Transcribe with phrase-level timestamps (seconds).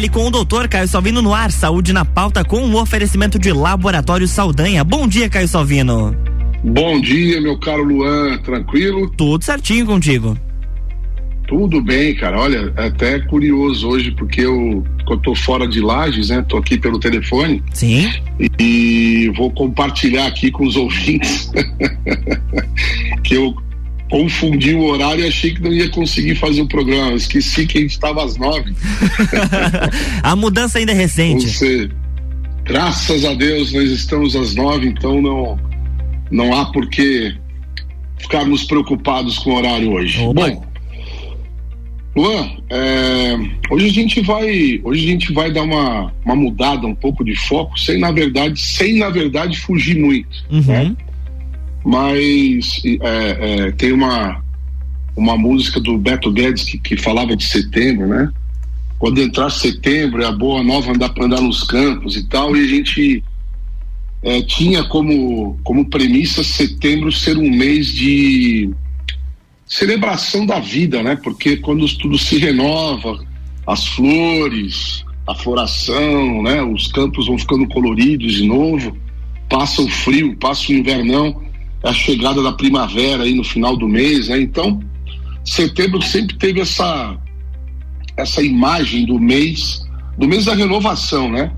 [0.00, 3.38] Fale com o doutor Caio Salvino no ar, saúde na pauta com o um oferecimento
[3.38, 4.82] de Laboratório Saldanha.
[4.82, 6.16] Bom dia, Caio Salvino.
[6.64, 9.10] Bom dia, meu caro Luan, tranquilo?
[9.10, 10.38] Tudo certinho contigo.
[11.46, 12.40] Tudo bem, cara.
[12.40, 16.42] Olha, até curioso hoje, porque eu, eu tô fora de Lages, né?
[16.48, 17.62] Tô aqui pelo telefone.
[17.74, 18.10] Sim.
[18.38, 21.52] E, e vou compartilhar aqui com os ouvintes
[23.22, 23.54] que eu
[24.10, 27.14] confundi o horário e achei que não ia conseguir fazer o programa.
[27.14, 28.74] Esqueci que a gente estava às nove.
[30.22, 31.48] a mudança ainda é recente.
[31.48, 31.88] Você,
[32.64, 35.58] graças a Deus nós estamos às nove, então não,
[36.30, 37.32] não há por que
[38.18, 40.20] ficarmos preocupados com o horário hoje.
[40.20, 40.48] Opa.
[40.50, 40.70] Bom,
[42.16, 43.38] Luan, é,
[43.70, 47.36] hoje a gente vai, hoje a gente vai dar uma, uma mudada um pouco de
[47.36, 50.60] foco, sem na verdade, sem na verdade fugir muito, Uhum.
[50.62, 50.96] né?
[51.84, 54.42] Mas é, é, tem uma
[55.16, 58.30] uma música do Beto Guedes que, que falava de setembro, né?
[58.98, 62.64] Quando entrar setembro é a boa nova andar para andar nos campos e tal, e
[62.64, 63.24] a gente
[64.22, 68.70] é, tinha como como premissa setembro ser um mês de
[69.66, 71.16] celebração da vida, né?
[71.16, 73.24] Porque quando tudo se renova,
[73.66, 76.62] as flores, a floração, né?
[76.62, 78.96] Os campos vão ficando coloridos de novo,
[79.48, 81.40] passa o frio, passa o invernão,
[81.82, 84.40] a chegada da primavera aí no final do mês, né?
[84.40, 84.80] Então,
[85.44, 87.16] setembro sempre teve essa
[88.16, 89.82] essa imagem do mês,
[90.18, 91.50] do mês da renovação, né?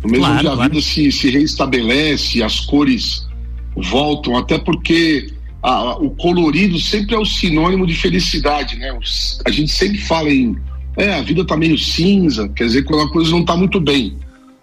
[0.00, 0.70] Do mês Claro, onde a claro.
[0.70, 3.26] vida se, se reestabelece, as cores
[3.76, 8.92] voltam, até porque a- o colorido sempre é o sinônimo de felicidade, né?
[8.92, 10.56] Os- A gente sempre fala em
[10.98, 14.16] é, a vida tá meio cinza, quer dizer, quando a coisa não tá muito bem.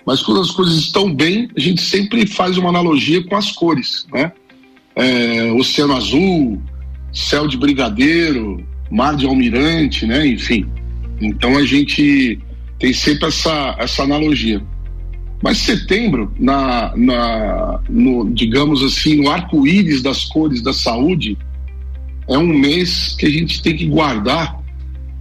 [0.06, 4.08] Mas quando as coisas estão bem, a gente sempre faz uma analogia com as cores,
[4.12, 4.32] né?
[4.96, 6.62] É, oceano azul,
[7.12, 10.26] céu de brigadeiro, mar de almirante, né?
[10.28, 10.66] Enfim.
[11.22, 12.40] Então a gente
[12.80, 14.62] tem sempre essa, essa analogia.
[15.42, 21.38] Mas setembro, na, na, no, digamos assim, no arco-íris das cores da saúde,
[22.30, 24.58] é um mês que a gente tem que guardar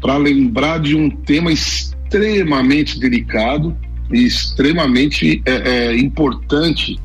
[0.00, 3.76] para lembrar de um tema extremamente delicado
[4.12, 6.98] e extremamente é, é, importante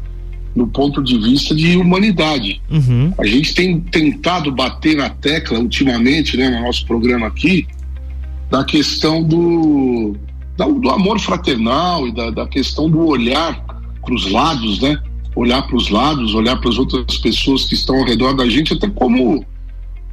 [0.58, 2.60] no ponto de vista de humanidade.
[2.72, 3.14] Uhum.
[3.20, 7.68] A gente tem tentado bater na tecla ultimamente, né, no nosso programa aqui,
[8.50, 10.16] da questão do,
[10.58, 13.64] da- do amor fraternal e da, da questão do olhar
[14.04, 15.00] para os lados, né?
[15.36, 18.74] Olhar para os lados, olhar para as outras pessoas que estão ao redor da gente,
[18.74, 19.46] até como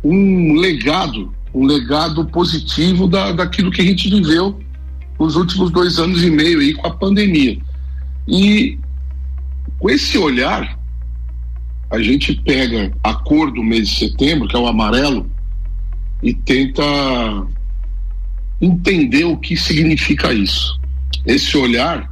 [0.05, 4.61] um legado, um legado positivo da, daquilo que a gente viveu
[5.19, 7.57] nos últimos dois anos e meio aí com a pandemia.
[8.29, 8.79] E
[9.85, 10.79] com esse olhar,
[11.91, 15.31] a gente pega a cor do mês de setembro, que é o amarelo,
[16.23, 16.83] e tenta
[18.63, 20.81] entender o que significa isso.
[21.27, 22.11] Esse olhar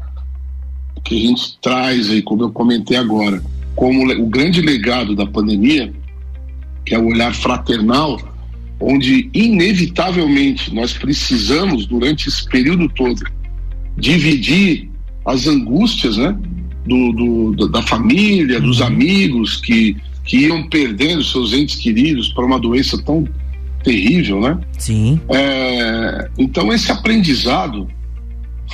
[1.03, 3.43] que a gente traz aí, como eu comentei agora,
[3.75, 5.91] como o grande legado da pandemia,
[6.85, 8.21] que é o olhar fraternal,
[8.79, 13.25] onde inevitavelmente nós precisamos, durante esse período todo,
[13.97, 14.91] dividir
[15.25, 16.37] as angústias, né?
[16.85, 22.59] Do, do- da- família, dos amigos que, que iam perdendo seus entes queridos para uma
[22.59, 23.27] doença tão
[23.85, 24.59] terrível, né?
[24.79, 25.21] Sim.
[25.29, 27.89] É, então esse aprendizado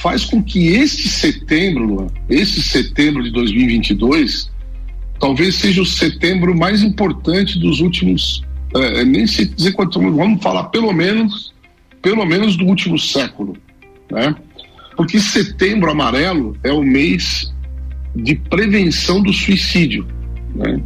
[0.02, 4.50] faz com que este setembro, Luan, esse setembro de 2022,
[5.20, 8.42] talvez seja o setembro mais importante dos últimos,
[8.74, 11.52] é, nem sei dizer quanto, vamos falar pelo menos,
[12.00, 13.56] pelo menos do último século,
[14.10, 14.34] né?
[14.96, 17.52] Porque setembro amarelo é o mês
[18.22, 20.06] de prevenção do suicídio,
[20.54, 20.80] né?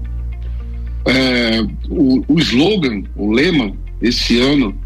[1.04, 4.76] É, o, o slogan, o lema esse ano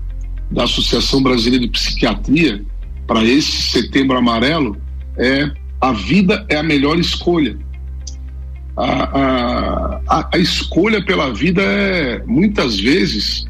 [0.51, 2.65] da Associação Brasileira de Psiquiatria
[3.07, 4.77] para esse setembro amarelo
[5.19, 7.59] é a vida é a melhor escolha.
[8.77, 13.47] A, a, a, escolha pela vida é muitas vezes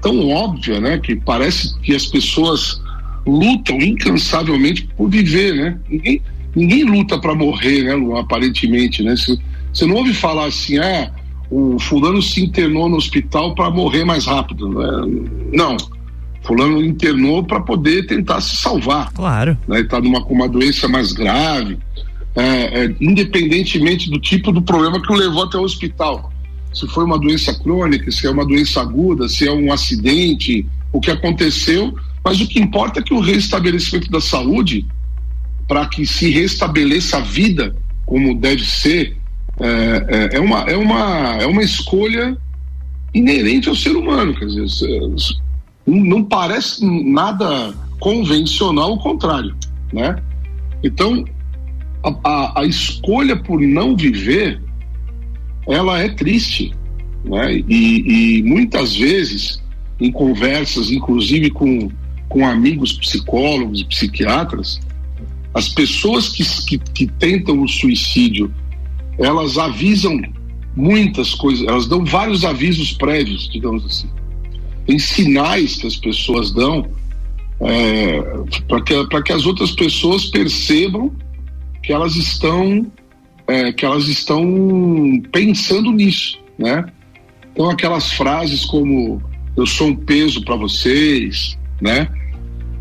[0.00, 0.98] tão óbvia, né?
[0.98, 2.80] Que parece que as pessoas
[3.26, 5.78] lutam incansavelmente por viver, né?
[5.88, 6.22] Ninguém,
[6.54, 9.14] ninguém luta para morrer, né, Lu, aparentemente, né?
[9.16, 11.10] Você, não ouve falar assim, ah,
[11.50, 14.68] o fulano se internou no hospital para morrer mais rápido.
[14.68, 15.22] né?
[15.52, 15.76] Não.
[16.42, 19.10] Fulano internou para poder tentar se salvar.
[19.12, 19.56] Claro.
[19.66, 19.80] Né?
[19.80, 21.78] Está numa com uma doença mais grave,
[22.36, 26.30] é, é, independentemente do tipo do problema que o levou até o hospital.
[26.72, 31.00] Se foi uma doença crônica, se é uma doença aguda, se é um acidente, o
[31.00, 31.94] que aconteceu.
[32.22, 34.86] Mas o que importa é que o restabelecimento da saúde,
[35.66, 37.74] para que se restabeleça a vida
[38.06, 39.16] como deve ser,
[39.60, 39.66] é,
[40.08, 42.36] é, é, uma, é, uma, é uma escolha
[43.12, 44.34] inerente ao ser humano.
[44.34, 44.66] Quer dizer,
[45.86, 49.54] não parece nada convencional, ao contrário.
[49.92, 50.16] né?
[50.82, 51.24] Então,
[52.02, 54.60] a, a, a escolha por não viver,
[55.66, 56.72] ela é triste,
[57.24, 57.54] né?
[57.66, 59.62] E, e muitas vezes,
[59.98, 61.90] em conversas, inclusive com,
[62.28, 64.78] com amigos psicólogos e psiquiatras,
[65.54, 68.52] as pessoas que, que, que tentam o suicídio,
[69.18, 70.20] elas avisam
[70.76, 74.08] muitas coisas, elas dão vários avisos prévios, digamos assim.
[74.84, 76.90] Tem sinais que as pessoas dão
[77.60, 78.20] é,
[78.68, 81.14] para que, que as outras pessoas percebam
[81.82, 82.90] que elas estão
[83.46, 86.84] é, que elas estão pensando nisso, né?
[87.52, 89.22] Então aquelas frases como
[89.56, 92.08] eu sou um peso para vocês, né?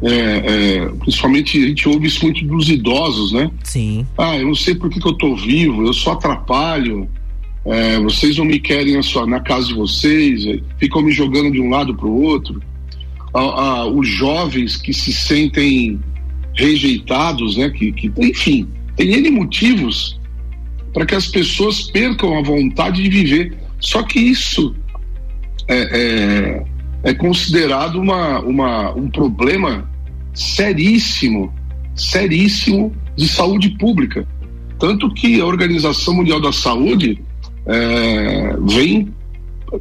[0.05, 3.49] É, é, principalmente a gente ouve isso muito dos idosos, né?
[3.63, 4.05] Sim.
[4.17, 7.07] Ah, eu não sei por que, que eu tô vivo, eu só atrapalho,
[7.65, 11.61] é, vocês não me querem sua, na casa de vocês, é, ficam me jogando de
[11.61, 12.61] um lado para o outro.
[13.33, 15.99] Ah, ah, os jovens que se sentem
[16.53, 17.69] rejeitados, né?
[17.69, 18.67] Que, que enfim,
[18.97, 20.19] tem N motivos
[20.93, 23.57] para que as pessoas percam a vontade de viver.
[23.79, 24.75] Só que isso
[25.67, 26.63] é,
[27.03, 29.89] é, é considerado uma, uma, um problema
[30.33, 31.53] seríssimo,
[31.95, 34.27] seríssimo de saúde pública.
[34.79, 37.21] Tanto que a Organização Mundial da Saúde
[37.65, 39.13] é, vem,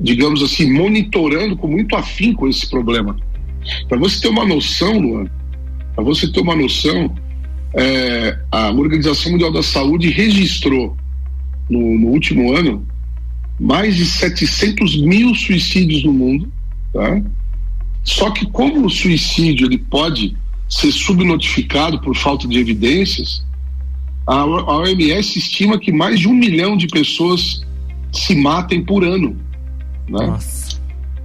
[0.00, 3.16] digamos assim, monitorando com muito afinco esse problema.
[3.88, 5.26] Para você ter uma noção, Luan,
[5.94, 7.14] para você ter uma noção,
[7.74, 10.96] é, a Organização Mundial da Saúde registrou
[11.68, 12.86] no, no, último ano
[13.58, 16.52] mais de 700 mil suicídios no mundo,
[16.92, 17.22] tá?
[18.04, 20.36] Só que como o suicídio ele pode
[20.72, 23.44] ser subnotificado por falta de evidências,
[24.26, 27.60] a, OMS estima que mais de um milhão de pessoas
[28.10, 29.36] se matem por ano.
[30.08, 30.26] Né?
[30.26, 30.80] Nossa.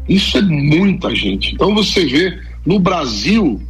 [0.09, 1.53] Isso é muita gente.
[1.53, 3.61] Então você vê, no Brasil,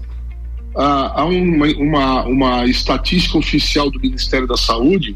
[0.76, 5.16] há uma, uma, uma estatística oficial do Ministério da Saúde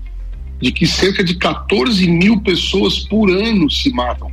[0.62, 4.32] de que cerca de 14 mil pessoas por ano se matam.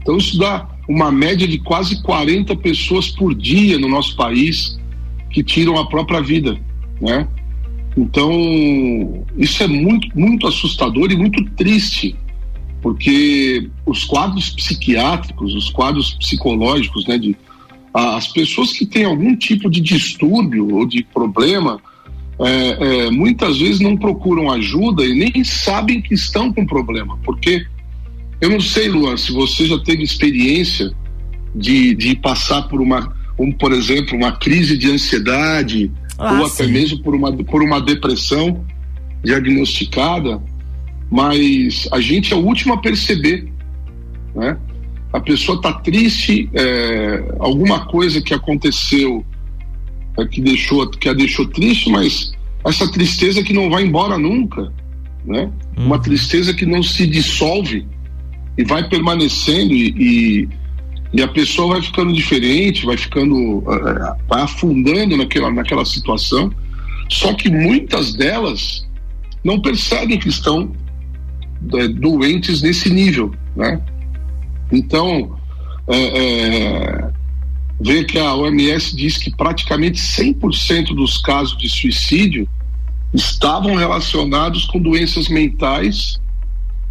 [0.00, 4.77] Então isso dá uma média de quase 40 pessoas por dia no nosso país
[5.30, 6.58] que tiram a própria vida,
[7.00, 7.26] né?
[7.96, 8.30] Então,
[9.36, 12.16] isso é muito, muito assustador e muito triste
[12.80, 17.36] porque os quadros psiquiátricos, os quadros psicológicos, né, de,
[17.92, 21.80] as pessoas que têm algum tipo de distúrbio ou de problema,
[22.40, 27.66] é, é, muitas vezes não procuram ajuda e nem sabem que estão com problema, porque
[28.40, 30.92] eu não sei, Luan, se você já teve experiência
[31.52, 36.62] de, de passar por uma, um, por exemplo, uma crise de ansiedade ah, ou sim.
[36.62, 38.64] até mesmo por uma, por uma depressão
[39.22, 40.40] diagnosticada
[41.10, 43.50] mas a gente é o último a perceber,
[44.34, 44.56] né?
[45.12, 49.24] A pessoa está triste, é, alguma coisa que aconteceu
[50.18, 52.32] é, que deixou que a deixou triste, mas
[52.64, 54.70] essa tristeza que não vai embora nunca,
[55.24, 55.50] né?
[55.78, 55.86] Hum.
[55.86, 57.86] Uma tristeza que não se dissolve
[58.58, 60.48] e vai permanecendo e, e,
[61.12, 66.52] e a pessoa vai ficando diferente, vai ficando, é, vai afundando naquela, naquela situação.
[67.08, 68.86] Só que muitas delas
[69.42, 70.70] não percebem que estão
[71.74, 73.80] é, doentes nesse nível, né?
[74.70, 75.38] Então,
[75.86, 77.10] é, é,
[77.80, 82.46] ver que a OMS diz que praticamente 100% dos casos de suicídio
[83.14, 86.20] estavam relacionados com doenças mentais,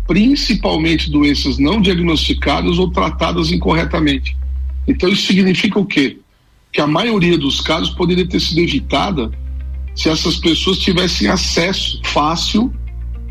[0.07, 4.35] principalmente doenças não diagnosticadas ou tratadas incorretamente.
[4.87, 6.17] Então, isso significa o quê?
[6.71, 9.29] Que a maioria dos casos poderia ter sido evitada
[9.93, 12.73] se essas pessoas tivessem acesso fácil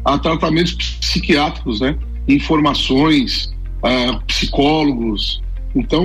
[0.04, 1.97] a tratamentos psiquiátricos, né?
[2.28, 5.42] Informações, a psicólogos.
[5.75, 6.04] Então,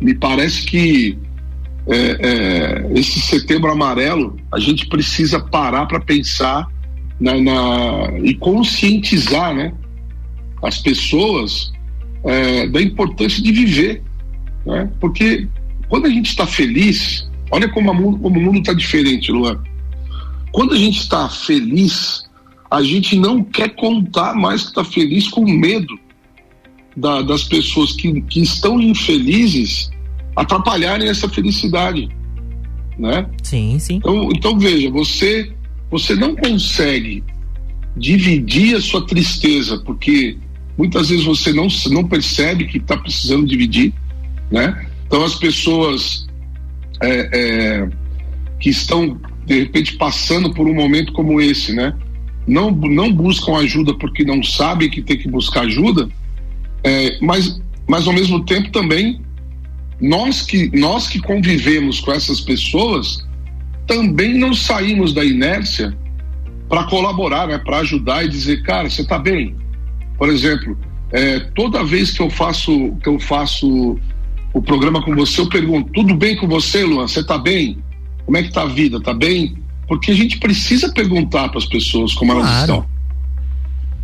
[0.00, 1.16] me parece que
[1.86, 6.66] é, é, esse setembro amarelo a gente precisa parar para pensar
[7.20, 9.72] na, na, e conscientizar, né?
[10.62, 11.72] As pessoas
[12.24, 14.02] é, da importância de viver,
[14.64, 14.90] né?
[14.98, 15.46] Porque
[15.88, 19.62] quando a gente está feliz, olha como, a, como o mundo está diferente, Luan.
[20.52, 22.28] Quando a gente está feliz,
[22.70, 25.98] a gente não quer contar mais que está feliz com medo
[26.96, 29.90] da, das pessoas que, que estão infelizes
[30.34, 32.08] atrapalharem essa felicidade,
[32.98, 33.28] né?
[33.42, 33.96] Sim, sim.
[33.96, 35.52] Então, então veja, você
[35.90, 37.24] você não consegue
[37.96, 40.36] dividir a sua tristeza porque
[40.78, 43.92] muitas vezes você não não percebe que está precisando dividir,
[44.50, 44.86] né?
[45.06, 46.26] Então as pessoas
[47.02, 47.88] é, é,
[48.60, 51.94] que estão de repente passando por um momento como esse, né?
[52.50, 56.08] não, não buscam ajuda porque não sabem que tem que buscar ajuda,
[56.82, 59.20] é, mas, mas ao mesmo tempo também
[60.00, 63.24] nós que, nós que convivemos com essas pessoas
[63.90, 65.92] também não saímos da inércia
[66.68, 69.56] para colaborar, né, para ajudar e dizer, cara, você está bem.
[70.16, 70.78] Por exemplo,
[71.10, 73.98] é, toda vez que eu faço que eu faço
[74.54, 77.08] o programa com você, eu pergunto, tudo bem com você, Luan?
[77.08, 77.78] Você está bem?
[78.24, 79.00] Como é que tá a vida?
[79.00, 79.56] Tá bem?
[79.88, 82.46] Porque a gente precisa perguntar para as pessoas como claro.
[82.46, 82.86] elas estão.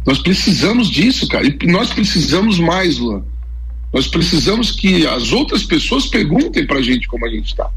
[0.04, 1.46] Nós precisamos disso, cara.
[1.46, 3.22] E nós precisamos mais, Luan.
[3.92, 7.70] Nós precisamos que as outras pessoas perguntem para a gente como a gente está.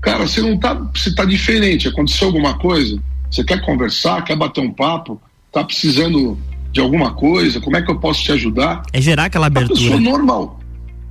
[0.00, 1.88] Cara, você não tá, você tá diferente.
[1.88, 3.00] Aconteceu alguma coisa?
[3.30, 4.22] Você quer conversar?
[4.22, 5.20] Quer bater um papo?
[5.52, 6.38] Tá precisando
[6.72, 7.60] de alguma coisa?
[7.60, 8.82] Como é que eu posso te ajudar?
[8.92, 9.78] É gerar aquela abertura.
[9.78, 10.60] A pessoa normal.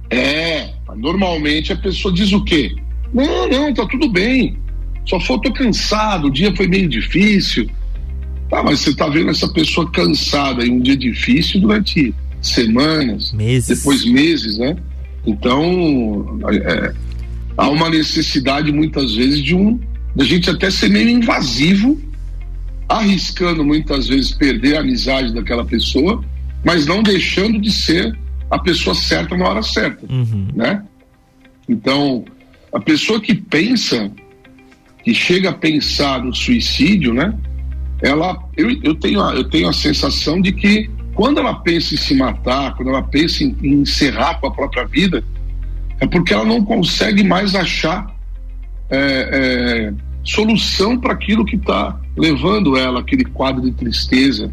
[0.09, 2.75] É, normalmente a pessoa diz o quê?
[3.13, 4.57] Não, não, tá tudo bem.
[5.05, 7.69] Só faltou cansado, o dia foi meio difícil.
[8.49, 13.77] Tá, mas você tá vendo essa pessoa cansada em um dia difícil durante semanas, meses.
[13.79, 14.75] depois meses, né?
[15.25, 16.93] Então, é,
[17.57, 19.79] há uma necessidade muitas vezes de um
[20.15, 21.99] da gente até ser meio invasivo,
[22.87, 26.23] arriscando muitas vezes perder a amizade daquela pessoa,
[26.63, 28.17] mas não deixando de ser
[28.49, 30.47] a pessoa certa na hora certa, uhum.
[30.55, 30.83] né?
[31.67, 32.23] Então,
[32.73, 34.09] a pessoa que pensa,
[35.03, 37.33] que chega a pensar no suicídio, né?
[38.01, 41.97] Ela, eu, eu, tenho, a, eu tenho a sensação de que quando ela pensa em
[41.97, 45.23] se matar, quando ela pensa em, em encerrar com a própria vida,
[45.99, 48.15] é porque ela não consegue mais achar
[48.89, 54.51] é, é, solução para aquilo que está levando ela aquele quadro de tristeza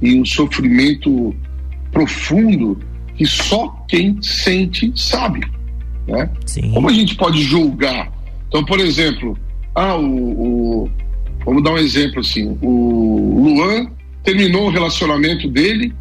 [0.00, 1.34] e um sofrimento
[1.92, 2.78] profundo
[3.16, 5.40] que só quem sente sabe.
[6.06, 6.30] Né?
[6.46, 6.70] Sim.
[6.72, 8.10] Como a gente pode julgar?
[8.48, 9.36] Então, por exemplo,
[9.74, 10.90] ah, o, o,
[11.44, 13.90] vamos dar um exemplo assim: o Luan
[14.22, 15.92] terminou o relacionamento dele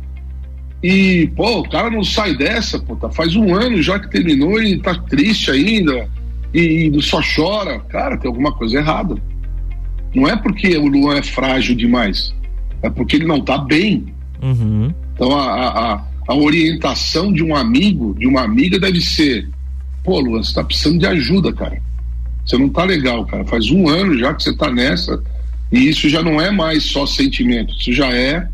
[0.83, 4.61] e, pô, o cara não sai dessa, pô, tá, faz um ano já que terminou
[4.61, 6.09] e tá triste ainda
[6.53, 7.79] e, e só chora.
[7.79, 9.15] Cara, tem alguma coisa errada.
[10.13, 12.33] Não é porque o Luan é frágil demais,
[12.81, 14.13] é porque ele não tá bem.
[14.41, 14.93] Uhum.
[15.13, 19.49] Então a, a, a orientação de um amigo, de uma amiga deve ser
[20.07, 21.81] pô, Luan, você tá precisando de ajuda, cara.
[22.45, 23.43] Você não tá legal, cara.
[23.43, 25.21] Faz um ano já que você tá nessa.
[25.69, 27.75] E isso já não é mais só sentimento.
[27.77, 28.47] Isso já é.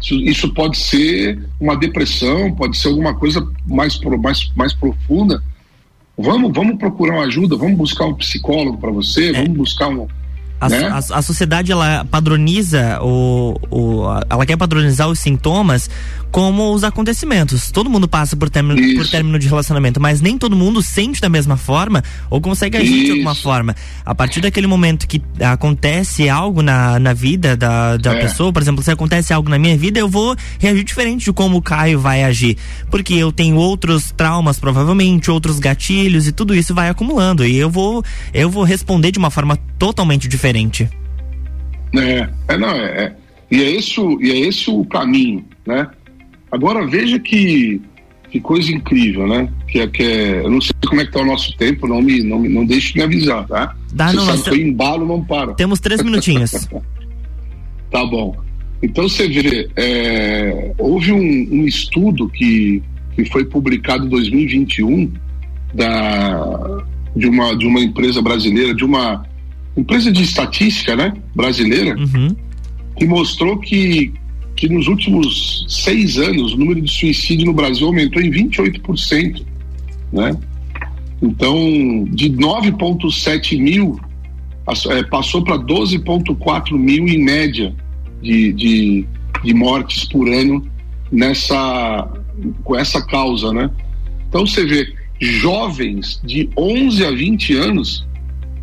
[0.00, 5.42] Isso, pode ser uma depressão, pode ser alguma coisa mais, mais, mais profunda.
[6.16, 9.32] Vamos, vamos procurar uma ajuda, vamos buscar um psicólogo para você, é.
[9.32, 10.06] vamos buscar um,
[10.60, 10.88] a, né?
[10.88, 15.88] a, a, sociedade ela padroniza o, o, ela quer padronizar os sintomas
[16.30, 17.70] como os acontecimentos.
[17.70, 21.30] Todo mundo passa por término, por término de relacionamento, mas nem todo mundo sente da
[21.30, 23.04] mesma forma ou consegue agir Isso.
[23.06, 23.74] de alguma forma.
[24.04, 28.20] A partir daquele momento que acontece algo na, na vida da, da é.
[28.20, 31.56] pessoa, por exemplo, se acontece algo na minha vida, eu vou reagir diferente de como
[31.56, 32.58] o Caio vai agir.
[32.90, 37.46] Porque eu tenho outros traumas, provavelmente, outros gatilhos e tudo isso vai acumulando.
[37.46, 40.88] E eu vou, eu vou responder de uma forma totalmente diferente diferente.
[41.96, 43.12] É, é não, é, é,
[43.50, 45.88] e é esse, e é esse o caminho, né?
[46.50, 47.80] Agora veja que,
[48.30, 49.48] que coisa incrível, né?
[49.68, 52.02] Que é, que é, eu não sei como é que tá o nosso tempo, não
[52.02, 53.74] me, não, não deixe me avisar, tá?
[53.92, 55.54] Dá, você não, sabe que eu embalo, não para.
[55.54, 56.50] Temos três minutinhos.
[57.90, 58.36] tá bom.
[58.82, 62.82] Então você vê, é, houve um, um, estudo que,
[63.14, 65.12] que foi publicado em 2021
[65.74, 66.82] da,
[67.14, 69.22] de, uma, de uma empresa brasileira, de uma
[69.76, 72.34] empresa de estatística né, brasileira, uhum.
[72.96, 74.12] que mostrou que,
[74.56, 79.44] que nos últimos seis anos o número de suicídio no Brasil aumentou em 28%.
[80.12, 80.36] Né?
[81.22, 84.00] Então, de 9,7 mil,
[84.90, 87.74] é, passou para 12,4 mil em média
[88.22, 89.06] de, de,
[89.44, 90.66] de mortes por ano
[91.12, 92.08] nessa,
[92.64, 93.52] com essa causa.
[93.52, 93.70] Né?
[94.28, 98.09] Então, você vê jovens de 11 a 20 anos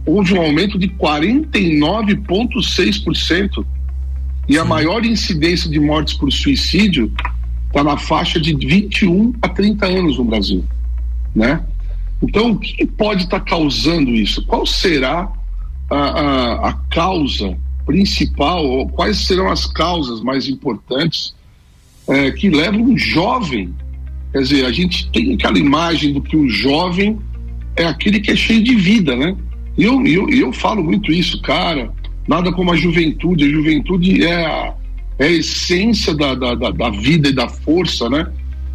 [0.07, 3.63] houve um aumento de 49,6%.
[4.47, 7.11] E a maior incidência de mortes por suicídio
[7.67, 10.63] está na faixa de 21 a 30 anos no Brasil.
[11.35, 11.61] Né?
[12.23, 14.45] Então, o que pode estar tá causando isso?
[14.45, 15.29] Qual será
[15.89, 21.35] a, a, a causa principal, ou quais serão as causas mais importantes
[22.07, 23.75] é, que levam um jovem?
[24.31, 27.19] Quer dizer, a gente tem aquela imagem do que o jovem
[27.75, 29.35] é aquele que é cheio de vida, né?
[29.77, 31.91] E eu, eu, eu falo muito isso, cara.
[32.27, 33.45] Nada como a juventude.
[33.45, 34.73] A juventude é a,
[35.19, 38.27] é a essência da, da, da, da vida e da força, né?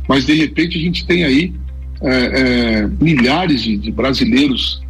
[0.09, 1.53] Mas de repente a gente tem aí
[2.01, 4.83] é, é, milhares de, de, brasileiros,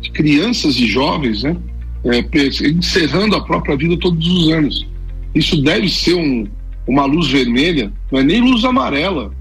[0.00, 1.56] de crianças e jovens, né?
[2.04, 4.86] É, encerrando a própria vida todos os anos.
[5.34, 6.48] Isso deve ser um,
[6.86, 9.32] uma luz vermelha, não é nem luz amarela,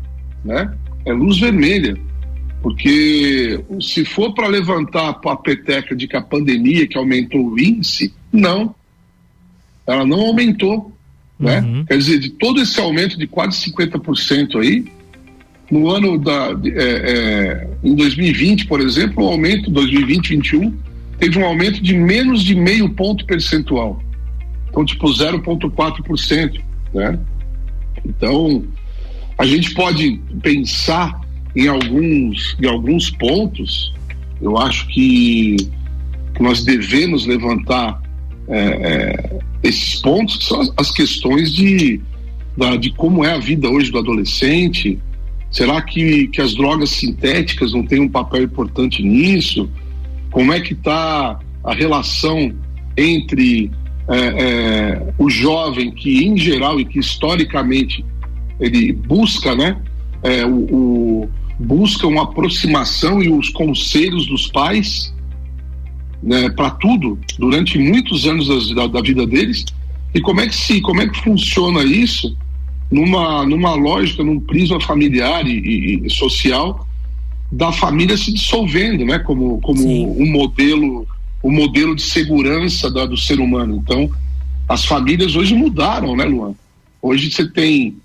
[0.45, 0.71] né?
[1.05, 1.97] É luz vermelha
[2.61, 8.13] Porque se for para levantar a peteca de que a pandemia que aumentou o índice,
[8.31, 8.75] não.
[9.87, 10.91] Ela não aumentou.
[11.39, 11.61] Né?
[11.61, 11.85] Uhum.
[11.85, 14.85] Quer dizer, de todo esse aumento de quase 50% aí,
[15.71, 16.49] no ano da.
[16.65, 20.77] É, é, em 2020, por exemplo, o aumento, 2020, 2021,
[21.17, 24.01] teve um aumento de menos de meio ponto percentual.
[24.69, 26.61] Então, tipo, 0,4%.
[26.93, 27.19] Né?
[28.05, 28.65] Então,
[29.37, 31.19] a gente pode pensar
[31.59, 33.93] em alguns, em alguns pontos,
[34.41, 35.57] eu acho que,
[36.39, 38.01] nós devemos levantar
[38.47, 41.99] é, é, esses pontos, que são as, questões de,
[42.55, 44.97] da, de como é a vida hoje do adolescente.
[45.51, 49.69] Será que, que as drogas sintéticas não têm um papel importante nisso?
[50.31, 52.53] Como é que está a relação
[52.95, 53.69] entre
[54.07, 58.05] é, é, o jovem que, em geral, e que historicamente
[58.61, 59.75] ele busca, né,
[60.23, 65.13] é, o, busca uma aproximação e os conselhos dos pais
[66.23, 69.65] né, para tudo durante muitos anos da, da, vida deles.
[70.13, 72.35] E como é que se como é que funciona isso
[72.89, 76.87] numa numa lógica num prisma familiar e, e social
[77.51, 81.07] da família se dissolvendo né como como um modelo
[81.41, 83.75] o um modelo de segurança da, do ser humano?
[83.75, 84.09] Então
[84.67, 86.55] as famílias hoje mudaram né Luan?
[87.01, 87.97] Hoje você tem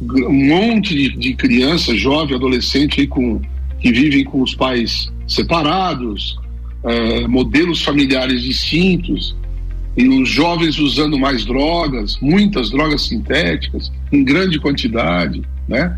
[0.00, 3.40] um monte de, de criança, jovem, adolescente aí com,
[3.80, 6.38] que vivem com os pais separados,
[6.84, 9.36] é, modelos familiares distintos,
[9.96, 15.96] e os jovens usando mais drogas, muitas drogas sintéticas, em grande quantidade, né?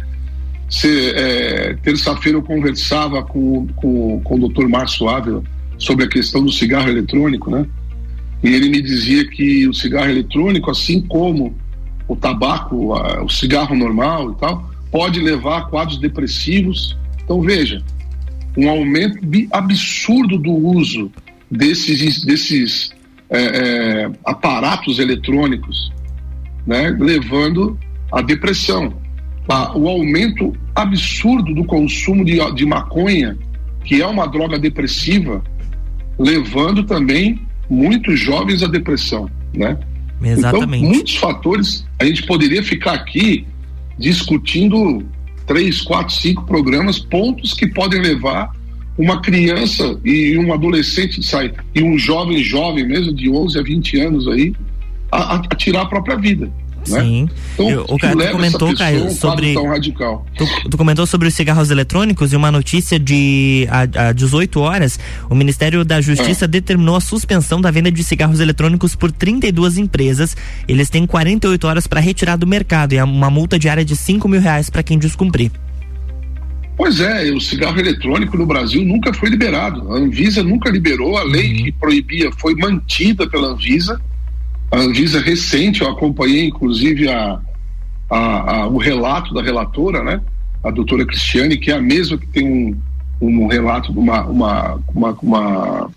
[0.85, 5.43] É, Terça-feira eu conversava com, com, com o doutor Márcio Ávila
[5.77, 7.67] sobre a questão do cigarro eletrônico, né?
[8.43, 11.55] E ele me dizia que o cigarro eletrônico, assim como
[12.11, 16.99] o tabaco, a, o cigarro normal e tal, pode levar a quadros depressivos.
[17.23, 17.81] Então, veja,
[18.57, 19.17] um aumento
[19.53, 21.13] absurdo do uso
[21.49, 22.91] desses, desses
[23.31, 25.93] é, é, aparatos eletrônicos,
[26.67, 27.79] né, levando
[28.11, 28.93] à depressão.
[29.77, 33.39] O aumento absurdo do consumo de, de maconha,
[33.85, 35.45] que é uma droga depressiva,
[36.19, 39.79] levando também muitos jovens à depressão, né?
[40.23, 40.79] Exatamente.
[40.79, 43.47] Então, muitos fatores, a gente poderia ficar aqui
[43.99, 45.05] discutindo
[45.47, 48.53] três, quatro, cinco programas, pontos que podem levar
[48.97, 54.01] uma criança e um adolescente sai e um jovem jovem mesmo de 11 a 20
[54.01, 54.53] anos aí
[55.11, 56.51] a, a tirar a própria vida.
[56.89, 57.01] Né?
[57.01, 57.29] Sim.
[57.55, 59.55] Então, o tu comentou, Caio, sobre.
[59.55, 65.35] Tu, tu, comentou sobre os cigarros eletrônicos e uma notícia de há, 18 horas, o
[65.35, 66.49] Ministério da Justiça é.
[66.49, 70.37] determinou a suspensão da venda de cigarros eletrônicos por 32 empresas.
[70.67, 74.29] Eles têm 48 horas para retirar do mercado e é uma multa diária de 5
[74.29, 75.51] mil reais para quem descumprir.
[76.77, 79.93] Pois é, o cigarro eletrônico no Brasil nunca foi liberado.
[79.93, 81.65] A Anvisa nunca liberou, a lei uhum.
[81.65, 84.01] que proibia foi mantida pela Anvisa
[84.71, 87.41] a Anvisa recente, eu acompanhei inclusive a,
[88.09, 90.21] a, a, o relato da relatora, né?
[90.63, 92.79] A doutora Cristiane, que é a mesma que tem um,
[93.21, 95.91] um relato, uma, uma, uma, uma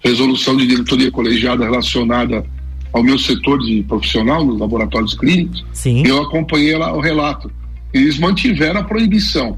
[0.00, 2.44] resolução de diretoria colegiada relacionada
[2.92, 5.64] ao meu setor de profissional nos laboratórios clínicos.
[5.72, 6.06] Sim.
[6.06, 7.50] Eu acompanhei lá o relato.
[7.92, 9.56] Eles mantiveram a proibição.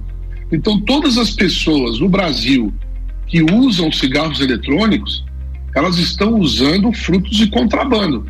[0.52, 2.72] Então, todas as pessoas no Brasil
[3.26, 5.24] que usam cigarros eletrônicos,
[5.74, 8.26] elas estão usando frutos de contrabando.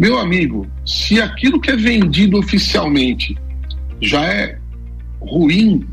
[0.00, 3.36] Meu amigo, se aquilo que é vendido oficialmente
[4.00, 4.58] já é
[5.20, 5.86] ruim,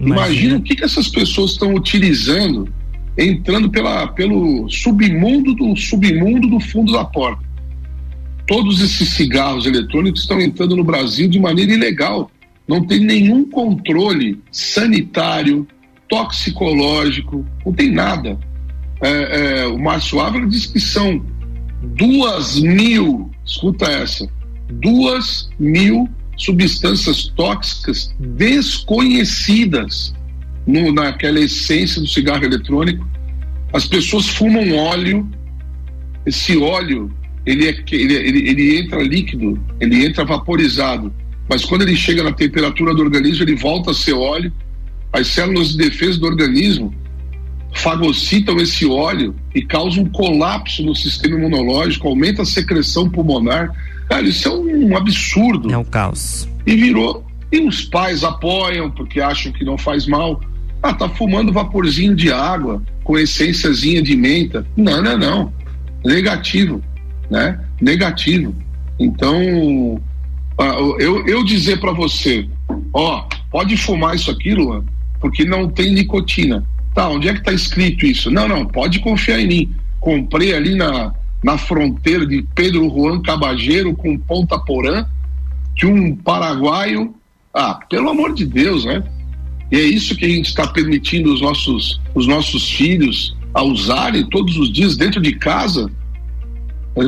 [0.00, 2.68] imagina, imagina o que, que essas pessoas estão utilizando,
[3.16, 7.40] entrando pela, pelo submundo do submundo do fundo da porta.
[8.48, 12.28] Todos esses cigarros eletrônicos estão entrando no Brasil de maneira ilegal.
[12.66, 15.68] Não tem nenhum controle sanitário,
[16.08, 18.36] toxicológico, não tem nada.
[19.00, 21.24] É, é, o Márcio Ávila diz que são
[21.82, 24.28] duas mil, escuta essa,
[24.70, 30.14] duas mil substâncias tóxicas desconhecidas
[30.66, 33.06] no, naquela essência do cigarro eletrônico.
[33.72, 35.28] As pessoas fumam óleo,
[36.26, 37.12] esse óleo
[37.46, 41.12] ele, é, ele, ele, ele entra líquido, ele entra vaporizado,
[41.48, 44.52] mas quando ele chega na temperatura do organismo, ele volta a ser óleo.
[45.12, 46.94] As células de defesa do organismo
[47.72, 53.70] fagocitam esse óleo e causam um colapso no sistema imunológico, aumenta a secreção pulmonar.
[54.08, 55.70] Cara, isso é um absurdo.
[55.70, 56.48] É um caos.
[56.66, 57.24] E virou.
[57.52, 60.40] E os pais apoiam porque acham que não faz mal.
[60.82, 64.66] Ah, tá fumando vaporzinho de água com essênciazinha de menta.
[64.76, 65.52] Não, não, não.
[66.04, 66.82] Negativo,
[67.30, 67.58] né?
[67.80, 68.54] Negativo.
[68.98, 70.00] Então,
[70.58, 72.48] ah, eu, eu dizer para você,
[72.92, 74.84] ó, pode fumar isso aqui, Luan,
[75.20, 76.64] porque não tem nicotina.
[76.94, 78.30] Tá, onde é que está escrito isso?
[78.30, 79.74] Não, não, pode confiar em mim.
[80.00, 85.06] Comprei ali na, na fronteira de Pedro Juan Cabageiro com Ponta Porã,
[85.76, 87.14] que um paraguaio.
[87.52, 89.02] Ah, pelo amor de Deus, né?
[89.72, 94.28] E é isso que a gente está permitindo os nossos, os nossos filhos a usarem
[94.28, 95.90] todos os dias dentro de casa.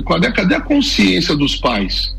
[0.06, 2.16] Cadê, cadê a consciência dos pais?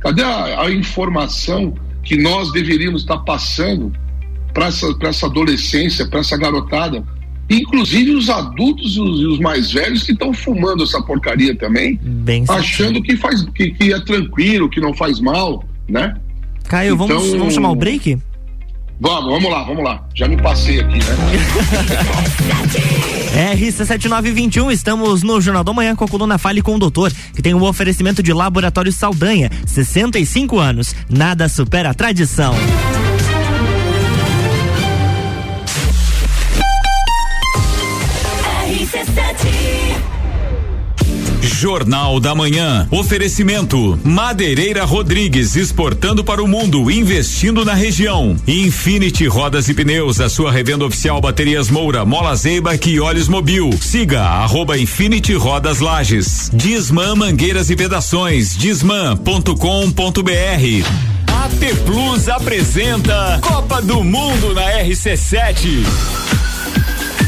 [0.00, 3.92] Cadê a, a informação que nós deveríamos estar passando
[4.56, 7.04] para essa, essa adolescência, para essa garotada?
[7.48, 12.42] Inclusive os adultos e os, os, mais velhos que estão fumando essa porcaria também, Bem
[12.48, 16.16] achando que, faz, que, que, é tranquilo, que não faz mal, né?
[16.64, 18.18] Caio, então, vamos, vamos chamar o break?
[18.98, 20.02] Vamos, vamos lá, vamos lá.
[20.14, 21.04] Já me passei aqui, né?
[23.54, 27.52] RC7921, estamos no Jornal da Manhã com a coluna Fale com o Doutor, que tem
[27.52, 30.94] o um oferecimento de Laboratório Saldanha, 65 anos.
[31.10, 32.54] Nada supera a tradição.
[41.56, 42.86] Jornal da Manhã.
[42.90, 48.36] Oferecimento: Madeireira Rodrigues exportando para o mundo, investindo na região.
[48.46, 53.70] Infinity Rodas e Pneus, a sua revenda oficial Baterias Moura, Mola Zeiba e Olhos Mobil.
[53.80, 56.50] Siga arroba Infinity Rodas Lages.
[56.52, 58.54] Disman Mangueiras e Vedações.
[58.54, 59.46] Disman.com.br.
[61.26, 66.35] AT Plus apresenta Copa do Mundo na RC7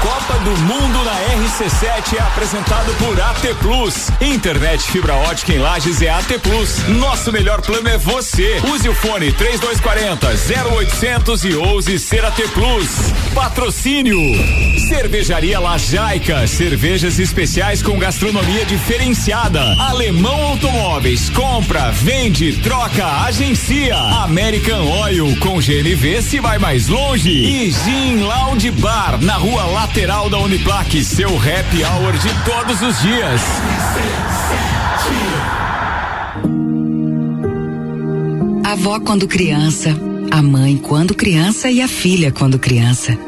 [0.00, 1.12] Copa do Mundo na
[1.44, 4.08] RC7 é apresentado por AT Plus.
[4.18, 6.88] Internet fibra ótica em Lages é AT Plus.
[6.88, 8.62] Nosso melhor plano é você.
[8.72, 10.26] Use o fone 3240
[10.70, 12.88] 0800 e ouse ser AT Plus.
[13.34, 14.18] Patrocínio.
[14.88, 19.60] Cervejaria Lajaica, cervejas especiais com gastronomia diferenciada.
[19.78, 23.98] Alemão Automóveis, compra, vende, troca, agencia.
[23.98, 27.30] American Oil com GNV se vai mais longe.
[27.30, 32.80] E Gin Lounge Bar na Rua Lata lateral da Uniplaque, seu happy hour de todos
[32.80, 33.40] os dias.
[38.64, 39.90] A avó quando criança,
[40.30, 43.18] a mãe quando criança e a filha quando criança.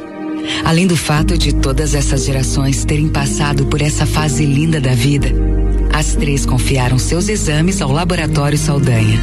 [0.64, 5.32] Além do fato de todas essas gerações terem passado por essa fase linda da vida,
[5.92, 9.20] as três confiaram seus exames ao Laboratório Saldanha.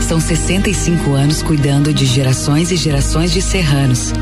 [0.00, 4.14] São 65 anos cuidando de gerações e gerações de serranos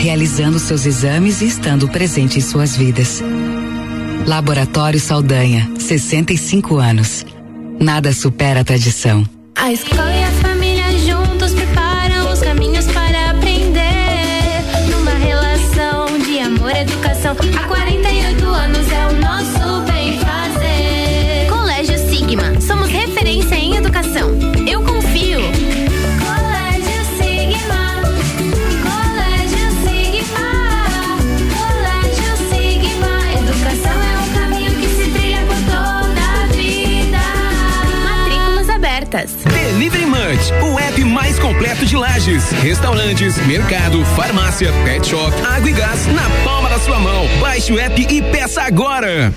[0.00, 3.22] realizando seus exames e estando presente em suas vidas.
[4.26, 7.24] Laboratório Saldanha, 65 anos.
[7.78, 9.24] Nada supera a tradição.
[9.54, 10.09] A escola
[40.62, 46.28] O app mais completo de lajes, restaurantes, mercado, farmácia, pet shop, água e gás na
[46.44, 47.28] palma da sua mão.
[47.40, 49.32] Baixe o app e peça agora.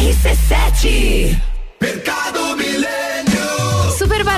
[0.00, 1.36] RC7
[1.80, 2.51] Mercado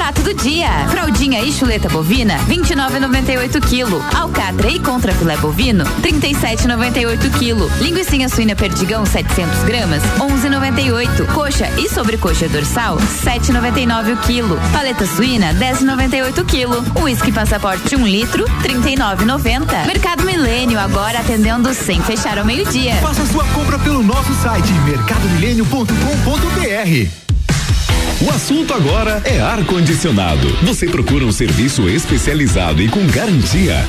[0.04, 0.68] barato do dia.
[0.90, 4.02] Fraldinha e chuleta bovina, 29,98 kg.
[4.14, 7.66] Alcatra e contra filé bovino, 37,98 kg.
[7.80, 11.24] Linguiça suína perdigão, 700 gramas, 11,98.
[11.32, 14.60] Coxa e sobrecoxa dorsal, 7,99 o quilo.
[14.72, 16.82] Paleta suína, 10,98 kg.
[17.02, 19.86] Whisky passaporte 1 um litro, 39,90.
[19.86, 22.96] Mercado Milênio agora atendendo sem fechar ao meio-dia.
[22.96, 27.23] Faça sua compra pelo nosso site mercadomilênio.com.br.
[28.24, 30.48] O assunto agora é ar-condicionado.
[30.62, 33.86] Você procura um serviço especializado e com garantia.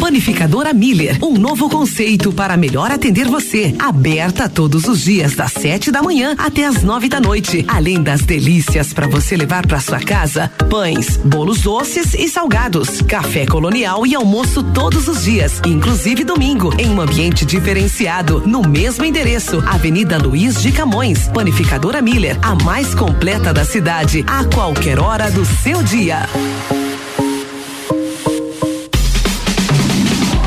[0.00, 3.74] Panificadora Miller, um novo conceito para melhor atender você.
[3.78, 7.64] Aberta todos os dias das sete da manhã até as nove da noite.
[7.68, 13.46] Além das delícias para você levar para sua casa, pães, bolos doces e salgados, café
[13.46, 15.31] colonial e almoço todos os dias,
[15.64, 21.26] inclusive domingo, em um ambiente diferenciado, no mesmo endereço, Avenida Luiz de Camões.
[21.28, 26.28] Panificadora Miller, a mais completa da cidade, a qualquer hora do seu dia.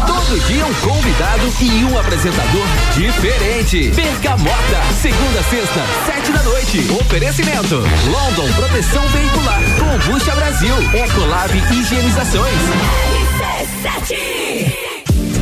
[0.06, 3.90] Todo dia um convidado e um apresentador diferente.
[3.90, 6.88] Bergamota, segunda, sexta, sete da noite.
[7.02, 12.60] Oferecimento: London Proteção Veicular, Combucha Brasil, Ecolab Higienizações.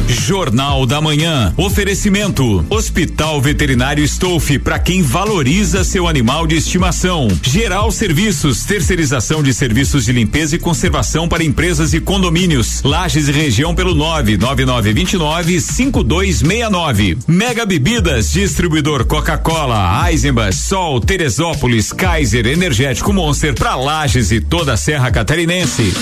[0.07, 1.53] Jornal da Manhã.
[1.57, 7.27] Oferecimento: Hospital Veterinário Stolfe para quem valoriza seu animal de estimação.
[7.41, 12.81] Geral Serviços, terceirização de serviços de limpeza e conservação para empresas e condomínios.
[12.83, 17.17] Lages e região pelo 99929 5269.
[17.27, 24.77] Mega Bebidas, distribuidor Coca-Cola, Eisenbach, Sol, Teresópolis, Kaiser, Energético Monster para Lages e toda a
[24.77, 25.93] Serra Catarinense.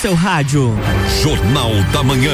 [0.00, 0.74] Seu rádio.
[1.22, 2.32] Jornal da Manhã.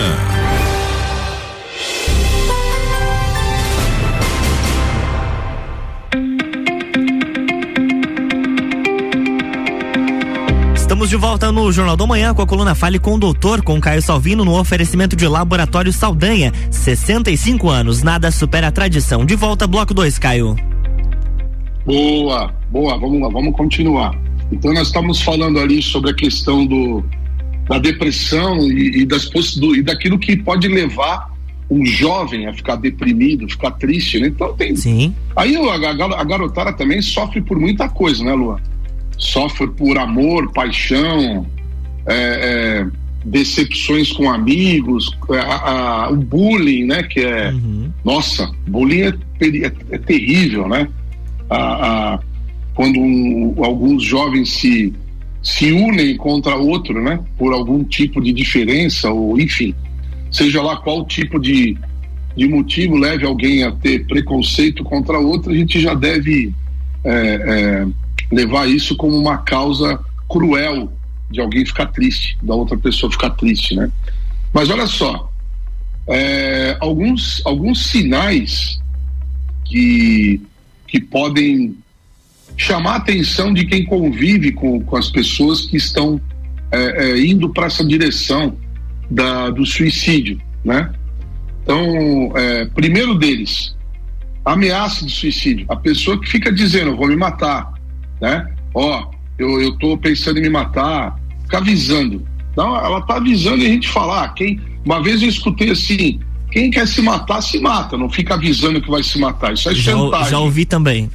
[10.77, 13.81] Estamos de volta no Jornal da Manhã com a coluna Fale com o Doutor, com
[13.81, 16.53] Caio Salvino, no oferecimento de Laboratório Saldanha.
[16.71, 19.27] 65 anos, nada supera a tradição.
[19.27, 20.55] De volta, bloco 2, Caio.
[21.85, 24.17] Boa, boa, vamos lá, vamos continuar.
[24.53, 27.05] Então nós estamos falando ali sobre a questão do,
[27.69, 31.35] da depressão e, e das do, e daquilo que pode levar
[31.71, 34.29] um jovem a ficar deprimido, ficar triste, né?
[34.29, 34.77] Então tem.
[34.77, 35.15] Sim.
[35.35, 38.59] Aí a, a, a garotada também sofre por muita coisa, né, Luan?
[39.19, 41.47] Sofre por amor, paixão,
[42.07, 42.87] é, é,
[43.25, 47.03] decepções com amigos, é, a, a, o bullying, né?
[47.03, 47.51] Que é.
[47.51, 47.91] Uhum.
[48.05, 50.89] Nossa, bullying é, é, é terrível, né?
[52.75, 54.93] quando um, alguns jovens se,
[55.47, 57.21] se unem contra outro, né?
[57.39, 59.73] Por algum tipo de diferença ou enfim,
[60.29, 61.79] seja lá qual tipo de,
[62.37, 66.53] de motivo leve alguém a ter preconceito contra outro, a gente já deve
[67.05, 67.87] é, é,
[68.33, 70.93] levar isso como uma causa cruel
[71.31, 73.89] de alguém ficar triste, da outra pessoa ficar triste, né?
[74.53, 75.31] Mas olha só,
[76.09, 78.81] é, alguns, alguns sinais
[79.65, 80.41] que
[80.89, 81.77] que podem
[82.57, 86.21] chamar a atenção de quem convive com, com as pessoas que estão
[86.73, 88.57] é, é, indo para essa direção
[89.11, 90.93] da, do suicídio, né?
[91.63, 93.77] Então, é, primeiro deles,
[94.45, 95.67] ameaça de suicídio.
[95.69, 97.73] A pessoa que fica dizendo, eu vou me matar,
[98.21, 98.47] né?
[98.73, 102.27] Ó, eu, eu tô pensando em me matar, fica avisando.
[102.53, 104.61] Então, ela tá avisando e a gente falar, ah, quem...
[104.85, 108.89] Uma vez eu escutei assim, quem quer se matar, se mata, não fica avisando que
[108.89, 109.53] vai se matar.
[109.53, 110.31] Isso é já, chantagem.
[110.31, 111.11] Já ouvi também.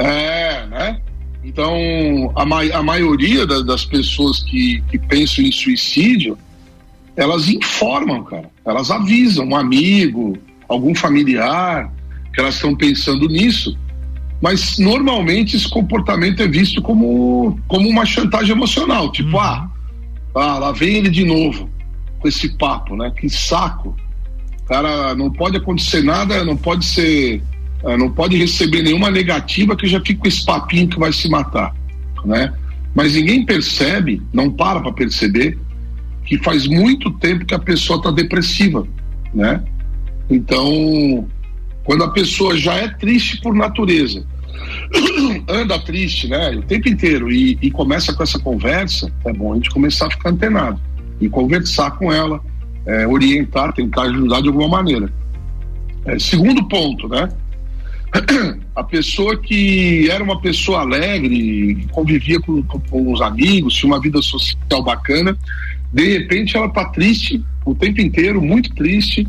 [0.00, 1.00] É, né?
[1.44, 6.38] Então, a, ma a maioria da, das pessoas que, que pensam em suicídio,
[7.16, 8.50] elas informam, cara.
[8.64, 10.36] Elas avisam um amigo,
[10.68, 11.92] algum familiar,
[12.32, 13.76] que elas estão pensando nisso.
[14.40, 19.12] Mas normalmente esse comportamento é visto como, como uma chantagem emocional.
[19.12, 19.40] Tipo, uhum.
[19.40, 19.70] ah,
[20.34, 21.68] ah, lá vem ele de novo
[22.20, 23.12] com esse papo, né?
[23.18, 23.94] Que saco.
[24.66, 27.42] Cara, não pode acontecer nada, não pode ser
[27.82, 31.74] não pode receber nenhuma negativa que já fica com esse papinho que vai se matar,
[32.24, 32.52] né?
[32.94, 35.58] Mas ninguém percebe, não para para perceber
[36.24, 38.86] que faz muito tempo que a pessoa está depressiva,
[39.32, 39.62] né?
[40.28, 41.26] Então,
[41.84, 44.24] quando a pessoa já é triste por natureza,
[45.48, 46.50] anda triste, né?
[46.50, 50.10] O tempo inteiro e, e começa com essa conversa, é bom a gente começar a
[50.10, 50.80] ficar antenado
[51.20, 52.40] e conversar com ela,
[52.86, 55.12] é, orientar, tentar ajudar de alguma maneira.
[56.04, 57.28] É, segundo ponto, né?
[58.74, 64.00] a pessoa que era uma pessoa alegre, convivia com, com, com, os amigos, tinha uma
[64.00, 65.36] vida social bacana,
[65.92, 69.26] de repente ela está triste o tempo inteiro, muito triste,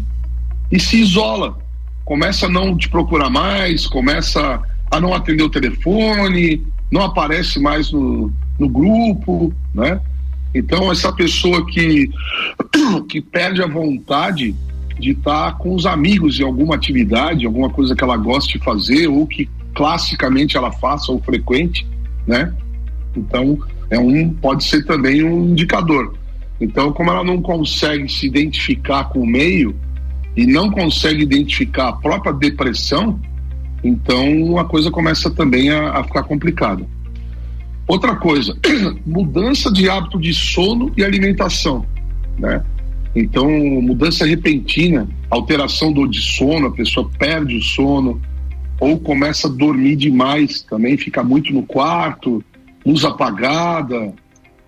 [0.72, 1.58] e se isola.
[2.06, 7.92] Começa a não te procurar mais, começa a não atender o telefone, não aparece mais
[7.92, 10.00] no, no grupo, né?
[10.54, 12.10] Então essa pessoa que,
[13.08, 14.56] que perde a vontade
[15.02, 19.08] de estar com os amigos em alguma atividade, alguma coisa que ela goste de fazer
[19.08, 21.88] ou que classicamente ela faça ou frequente,
[22.28, 22.54] né?
[23.16, 23.58] Então,
[23.90, 26.14] é um pode ser também um indicador.
[26.60, 29.76] Então, como ela não consegue se identificar com o meio
[30.38, 33.20] e não consegue identificar a própria depressão,
[33.84, 36.86] Então a coisa começa também a, a ficar complicada.
[37.88, 38.56] Outra coisa,
[39.06, 41.84] mudança de hábito de sono e alimentação,
[42.38, 42.64] né?
[43.16, 43.50] Então,
[43.82, 48.22] mudança repentina, alteração do de sono, a pessoa perde o sono
[48.80, 52.44] ou começa a dormir demais também, fica muito no quarto,
[52.86, 54.14] luz apagada,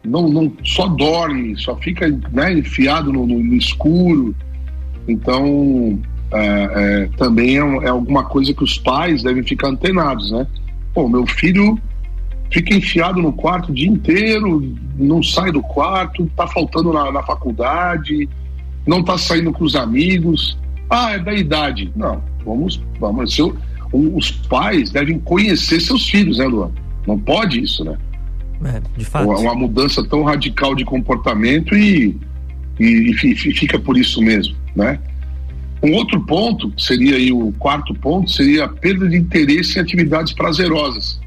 [0.03, 4.36] não, não só dorme, só fica né, enfiado no, no, no escuro.
[5.08, 5.99] Então,
[6.32, 10.45] é, é, também é, é, alguma coisa que os pais devem ficar antenados, né?
[10.93, 11.79] Pô, meu filho
[12.53, 17.23] fica enfiado no quarto o dia inteiro, não sai do quarto, tá faltando na, na
[17.23, 18.29] faculdade,
[18.85, 20.57] não tá saindo com os amigos.
[20.87, 21.91] Ah, é da idade.
[21.95, 23.33] Não, vamos, vamos.
[23.33, 23.57] Seu,
[23.91, 26.71] os pais devem conhecer seus filhos, né, Luan?
[27.07, 27.97] Não pode isso, né?
[28.65, 29.27] É, de fato.
[29.29, 32.15] Uma mudança tão radical de comportamento e,
[32.79, 34.99] e, e fica por isso mesmo, né?
[35.81, 40.31] Um outro ponto, seria aí o quarto ponto, seria a perda de interesse em atividades
[40.31, 41.19] prazerosas.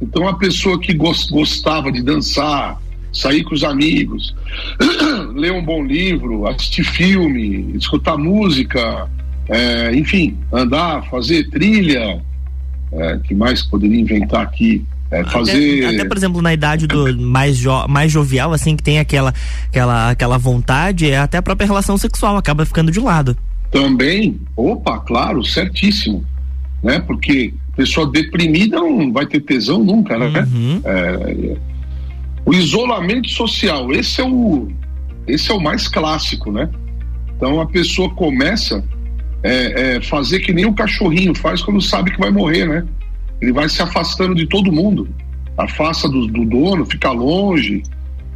[0.00, 2.80] Então, a pessoa que gostava de dançar,
[3.12, 4.34] sair com os amigos,
[5.34, 9.08] ler um bom livro, assistir filme, escutar música,
[9.48, 12.22] é, enfim, andar, fazer trilha,
[12.92, 14.84] é, que mais poderia inventar aqui?
[15.10, 15.84] É, fazer...
[15.84, 19.32] Até, até, por exemplo, na idade do mais, jo, mais jovial, assim, que tem aquela,
[19.68, 23.36] aquela, aquela vontade, é até a própria relação sexual acaba ficando de lado.
[23.70, 26.24] Também, opa, claro, certíssimo.
[26.82, 27.00] Né?
[27.00, 30.26] Porque pessoa deprimida não vai ter tesão nunca, né?
[30.52, 30.82] Uhum.
[30.84, 31.56] É,
[32.44, 34.66] o isolamento social, esse é o,
[35.28, 36.68] esse é o mais clássico, né?
[37.36, 38.84] Então a pessoa começa
[39.44, 42.84] é, é, fazer que nem o cachorrinho faz quando sabe que vai morrer, né?
[43.40, 45.08] Ele vai se afastando de todo mundo,
[45.56, 47.84] afasta do, do dono, fica longe,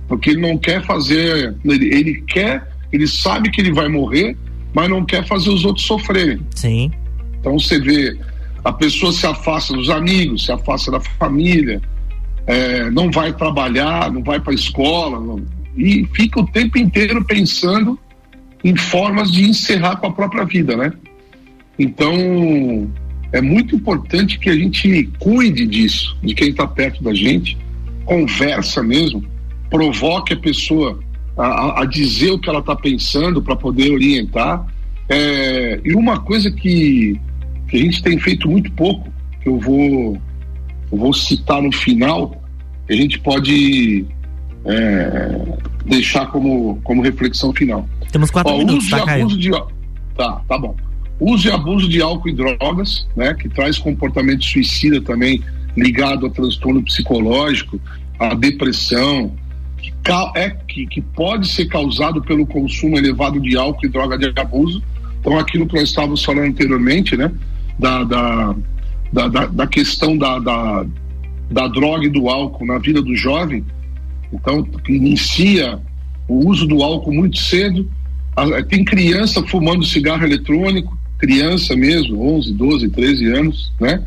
[0.07, 4.37] porque ele não quer fazer, ele, ele quer, ele sabe que ele vai morrer,
[4.73, 6.39] mas não quer fazer os outros sofrerem.
[6.55, 6.93] Sim.
[7.41, 8.17] Então você vê,
[8.65, 11.81] a pessoa se afasta dos amigos, se afasta da família,
[12.47, 15.45] é, não vai trabalhar, não vai para a escola, não,
[15.77, 17.99] e fica o tempo inteiro pensando
[18.63, 20.93] em formas de encerrar com a própria vida, né?
[21.79, 22.91] Então,
[23.33, 27.59] é muito importante que a gente cuide disso, de quem está perto da gente,
[28.05, 29.25] conversa mesmo,
[29.71, 31.01] provoque a pessoa
[31.37, 34.67] a, a dizer o que ela está pensando para poder orientar.
[35.09, 37.19] É, e uma coisa que,
[37.73, 40.21] que a gente tem feito muito pouco, que eu vou,
[40.93, 42.39] eu vou citar no final,
[42.87, 44.05] que a gente pode
[44.67, 45.41] é,
[45.87, 47.89] deixar como, como reflexão final.
[48.11, 49.27] Temos quatro Ó, minutos, tá, Caio?
[49.27, 49.51] De,
[50.15, 50.77] tá, tá bom.
[51.19, 55.43] Uso e abuso de álcool e drogas, né, que traz comportamento suicida também
[55.75, 57.81] ligado a transtorno psicológico,
[58.19, 59.35] a depressão,
[59.79, 59.91] que,
[60.37, 64.83] é, que, que pode ser causado pelo consumo elevado de álcool e droga de abuso.
[65.19, 67.33] Então, aquilo que nós estávamos falando anteriormente, né,
[67.79, 68.55] da, da,
[69.13, 70.87] da, da questão da, da,
[71.51, 73.65] da droga e do álcool na vida do jovem,
[74.33, 75.79] então inicia
[76.29, 77.89] o uso do álcool muito cedo.
[78.69, 84.03] Tem criança fumando cigarro eletrônico, criança mesmo, 11, 12, 13 anos, né?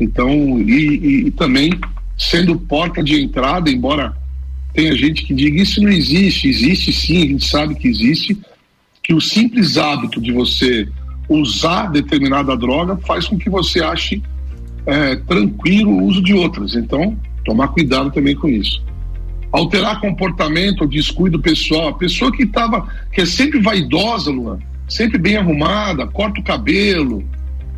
[0.00, 1.70] Então, e, e, e também
[2.16, 4.14] sendo porta de entrada, embora
[4.74, 8.36] tenha gente que diga isso não existe, existe sim, a gente sabe que existe,
[9.02, 10.88] que o simples hábito de você
[11.28, 14.22] usar determinada droga faz com que você ache
[14.86, 16.74] é, tranquilo o uso de outras.
[16.74, 18.82] Então, tomar cuidado também com isso
[19.52, 21.88] alterar comportamento, descuido pessoal.
[21.88, 27.24] A pessoa que estava, que é sempre vaidosa, Luan, sempre bem arrumada, corta o cabelo.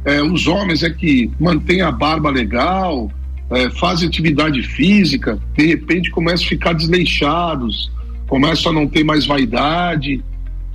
[0.04, 3.10] É, os homens é que mantém a barba legal,
[3.50, 7.90] é, fazem atividade física, de repente começam a ficar desleixados,
[8.26, 10.22] começam a não ter mais vaidade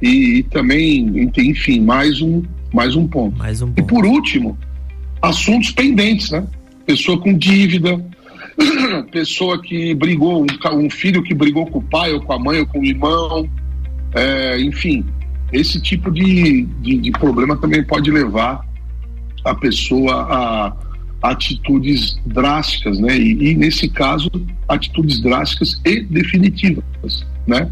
[0.02, 2.44] e, e também, enfim, mais um,
[2.76, 3.38] mais um ponto.
[3.38, 3.80] Mais um ponto.
[3.80, 4.58] E por último,
[5.22, 6.46] assuntos pendentes, né?
[6.86, 8.04] Pessoa com dívida,
[9.12, 12.68] pessoa que brigou, um, filho que brigou com o pai ou com a mãe ou
[12.68, 13.50] com o irmão,
[14.14, 15.06] é, enfim,
[15.52, 18.62] esse tipo de, de, de, problema também pode levar
[19.44, 20.68] a pessoa a,
[21.22, 23.18] a atitudes drásticas, né?
[23.18, 24.30] E, e, nesse caso,
[24.68, 26.84] atitudes drásticas e definitivas,
[27.48, 27.72] né?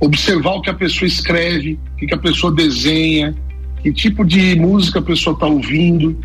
[0.00, 3.34] Observar o que a pessoa escreve, o que a pessoa desenha,
[3.82, 6.16] que tipo de música a pessoa está ouvindo,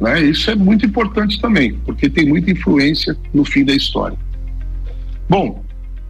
[0.00, 0.22] né?
[0.22, 4.16] Isso é muito importante também, porque tem muita influência no fim da história.
[5.28, 5.62] Bom,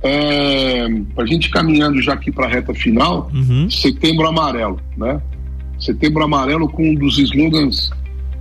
[0.03, 3.69] é, a gente caminhando já aqui para a reta final, uhum.
[3.71, 5.21] Setembro Amarelo, né?
[5.79, 7.91] Setembro Amarelo com um dos slogans,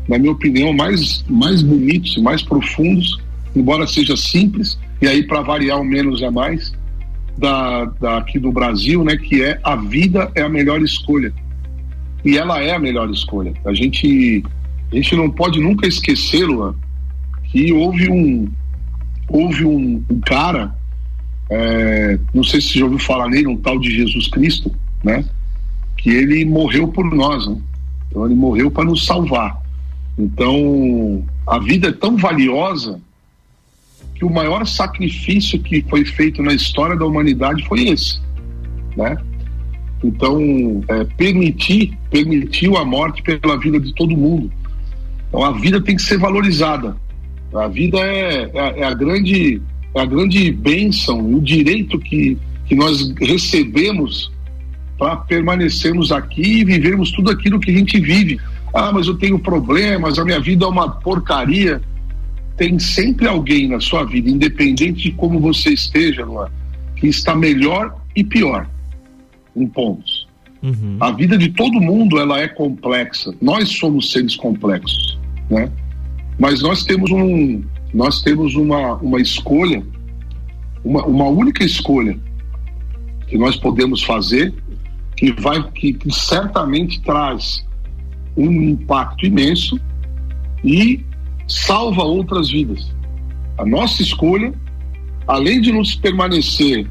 [0.07, 3.21] na minha opinião, mais, mais bonitos e mais profundos,
[3.55, 6.73] embora seja simples, e aí para variar o menos é mais,
[7.37, 9.17] da, da, aqui do Brasil, né?
[9.17, 11.33] Que é a vida é a melhor escolha.
[12.23, 13.53] E ela é a melhor escolha.
[13.65, 14.43] A gente
[14.91, 16.75] a gente não pode nunca esquecer, Luan,
[17.45, 18.49] que houve um
[19.27, 20.75] houve um, um cara,
[21.49, 24.71] é, não sei se já ouviu falar nele, um tal de Jesus Cristo,
[25.03, 25.23] né?
[25.97, 27.57] Que ele morreu por nós, né?
[28.09, 29.61] Então ele morreu para nos salvar.
[30.17, 32.99] Então a vida é tão valiosa
[34.15, 38.19] que o maior sacrifício que foi feito na história da humanidade foi esse,
[38.97, 39.17] né?
[40.03, 44.51] Então é, permitir permitiu a morte pela vida de todo mundo.
[45.27, 46.95] Então a vida tem que ser valorizada.
[47.53, 49.61] A vida é, é, é a grande
[49.95, 54.31] é a grande bênção, o direito que, que nós recebemos
[54.97, 58.39] para permanecermos aqui e vivermos tudo aquilo que a gente vive.
[58.73, 61.81] Ah, mas eu tenho problemas, a minha vida é uma porcaria.
[62.55, 66.27] Tem sempre alguém na sua vida, independente de como você esteja,
[66.95, 68.67] que está melhor e pior
[69.61, 70.27] em pontos.
[70.61, 70.97] Uhum.
[70.99, 73.33] A vida de todo mundo ela é complexa.
[73.41, 75.17] Nós somos seres complexos,
[75.49, 75.71] né?
[76.37, 79.83] Mas nós temos um, nós temos uma, uma escolha,
[80.83, 82.17] uma, uma única escolha
[83.27, 84.53] que nós podemos fazer
[85.15, 87.65] que vai que, que certamente traz
[88.37, 89.79] um impacto imenso
[90.63, 91.03] e
[91.47, 92.93] salva outras vidas.
[93.57, 94.53] A nossa escolha,
[95.27, 96.87] além de nos permanecer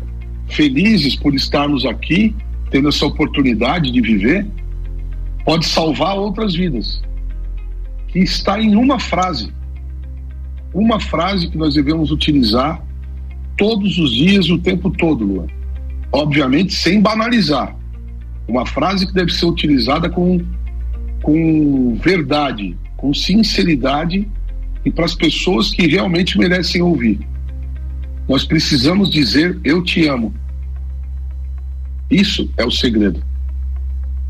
[0.48, 2.34] felizes por estarmos aqui,
[2.70, 4.46] tendo essa oportunidade de viver,
[5.44, 7.02] pode salvar outras vidas.
[8.08, 9.52] Que está em uma frase.
[10.72, 12.82] Uma frase que nós devemos utilizar
[13.56, 15.46] todos os dias, o tempo todo, Luan.
[16.12, 17.74] Obviamente, sem banalizar.
[18.46, 20.40] Uma frase que deve ser utilizada com,
[21.22, 24.26] com verdade, com sinceridade
[24.84, 27.20] e para as pessoas que realmente merecem ouvir.
[28.28, 30.32] Nós precisamos dizer: Eu te amo.
[32.10, 33.22] Isso é o segredo.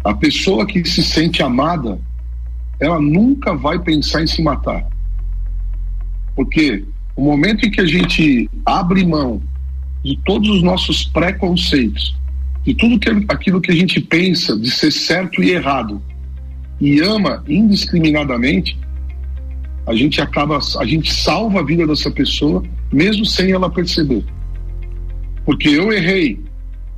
[0.05, 1.99] A pessoa que se sente amada,
[2.81, 4.87] ela nunca vai pensar em se matar.
[6.35, 6.85] Porque
[7.17, 9.43] o momento em que a gente abre mão
[10.05, 12.17] de todos os nossos preconceitos,
[12.65, 12.99] de tudo
[13.29, 16.01] aquilo que a gente pensa de ser certo e errado,
[16.81, 18.79] e ama indiscriminadamente,
[19.87, 22.63] a gente acaba, a gente salva a vida dessa pessoa,
[22.93, 24.25] mesmo sem ela perceber.
[25.45, 26.39] Porque eu errei,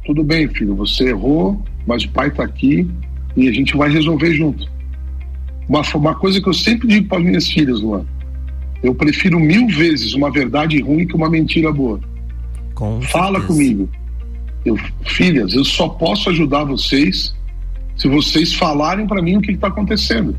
[0.04, 2.88] tudo bem, filho, você errou, mas o pai está aqui
[3.36, 4.68] e a gente vai resolver junto.
[5.68, 8.04] Uma, uma coisa que eu sempre digo para as minhas filhas, Luan,
[8.82, 12.00] eu prefiro mil vezes uma verdade ruim que uma mentira boa.
[12.74, 13.46] Com Fala certeza.
[13.46, 13.88] comigo.
[14.64, 17.34] Eu, filhas, eu só posso ajudar vocês
[17.96, 20.36] se vocês falarem para mim o que está acontecendo.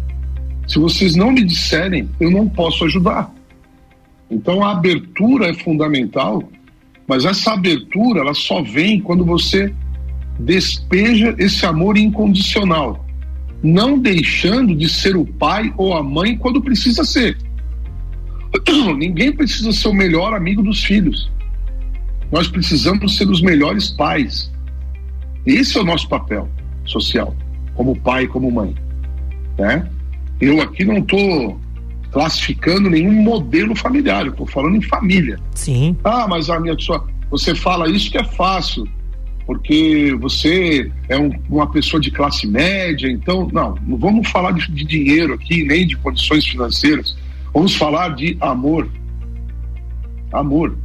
[0.68, 3.34] Se vocês não me disserem, eu não posso ajudar.
[4.30, 6.44] Então a abertura é fundamental
[7.12, 9.76] mas essa abertura, ela só vem quando você
[10.40, 13.06] despeja esse amor incondicional,
[13.62, 17.38] não deixando de ser o pai ou a mãe quando precisa ser.
[18.98, 21.30] Ninguém precisa ser o melhor amigo dos filhos.
[22.32, 24.50] Nós precisamos ser os melhores pais.
[25.46, 26.48] Esse é o nosso papel
[26.86, 27.36] social,
[27.76, 28.74] como pai, como mãe.
[29.60, 29.86] Né?
[30.40, 31.60] Eu aqui não estou
[32.12, 35.40] classificando nenhum modelo familiar, eu estou falando em família.
[35.56, 35.96] Sim.
[36.04, 38.88] Ah, mas a minha sua, você fala isso que é fácil,
[39.46, 44.70] porque você é um, uma pessoa de classe média, então, não, não vamos falar de,
[44.72, 47.18] de dinheiro aqui, nem de condições financeiras,
[47.54, 48.90] vamos falar de amor.
[50.34, 50.78] Amor.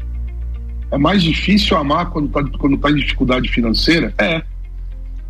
[0.90, 4.14] É mais difícil amar quando está quando tá em dificuldade financeira?
[4.18, 4.42] É.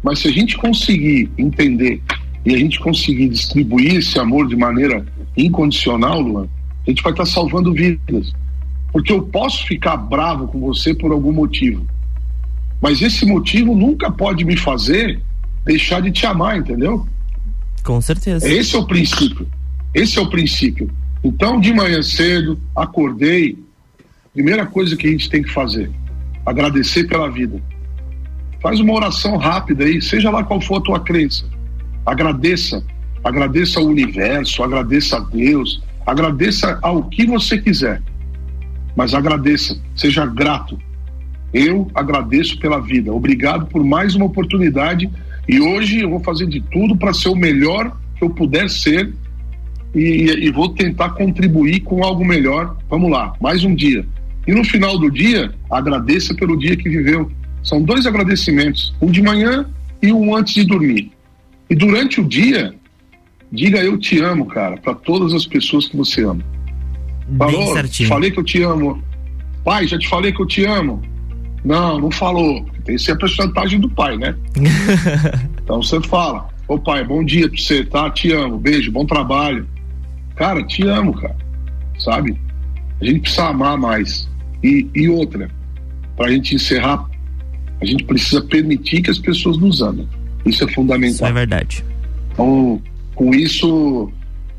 [0.02, 2.02] Mas se a gente conseguir entender
[2.46, 5.04] e a gente conseguir distribuir esse amor de maneira
[5.36, 6.46] incondicional, Luan,
[6.86, 8.32] a gente vai estar tá salvando vidas.
[8.92, 11.84] Porque eu posso ficar bravo com você por algum motivo.
[12.80, 15.20] Mas esse motivo nunca pode me fazer
[15.64, 17.04] deixar de te amar, entendeu?
[17.82, 18.48] Com certeza.
[18.48, 19.48] Esse é o princípio.
[19.92, 20.88] Esse é o princípio.
[21.24, 23.58] Então, de manhã cedo, acordei.
[24.32, 25.90] Primeira coisa que a gente tem que fazer:
[26.44, 27.60] agradecer pela vida.
[28.60, 31.55] Faz uma oração rápida aí, seja lá qual for a tua crença.
[32.06, 32.82] Agradeça.
[33.24, 38.00] Agradeça ao universo, agradeça a Deus, agradeça ao que você quiser.
[38.94, 40.78] Mas agradeça, seja grato.
[41.52, 43.12] Eu agradeço pela vida.
[43.12, 45.10] Obrigado por mais uma oportunidade.
[45.48, 49.12] E hoje eu vou fazer de tudo para ser o melhor que eu puder ser
[49.94, 52.76] e, e, vou tentar contribuir com algo melhor.
[52.88, 54.06] Vamos lá, mais um dia.
[54.46, 57.30] E no final do dia, agradeça pelo dia que viveu.
[57.62, 59.66] São dois agradecimentos, um de manhã
[60.02, 61.15] e um antes de dormir.
[61.68, 62.74] E durante o dia,
[63.50, 66.42] diga eu te amo, cara, para todas as pessoas que você ama.
[67.38, 67.74] Falou?
[68.06, 69.02] Falei que eu te amo.
[69.64, 71.02] Pai, já te falei que eu te amo.
[71.64, 72.64] Não, não falou.
[72.84, 74.36] Tem sempre a chantagem do pai, né?
[75.60, 78.08] então você fala: Ô pai, bom dia pra você, tá?
[78.10, 79.66] Te amo, beijo, bom trabalho.
[80.36, 81.36] cara, te amo, cara.
[81.98, 82.38] Sabe?
[83.00, 84.28] A gente precisa amar mais.
[84.62, 85.50] E, e outra,
[86.16, 87.04] para a gente encerrar,
[87.80, 90.08] a gente precisa permitir que as pessoas nos amem.
[90.46, 91.14] Isso é fundamental.
[91.14, 91.84] Isso é verdade.
[92.32, 92.80] Então,
[93.14, 94.10] com isso,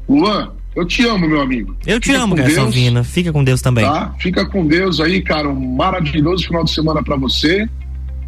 [0.07, 1.75] Luan, eu te amo, meu amigo.
[1.87, 2.71] Eu te Fica amo, Garçom
[3.03, 3.83] Fica com Deus também.
[3.83, 4.13] Tá?
[4.19, 5.49] Fica com Deus aí, cara.
[5.49, 7.67] Um maravilhoso final de semana para você